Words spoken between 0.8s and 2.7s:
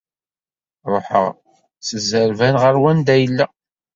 Ruḥeɣ s zzerban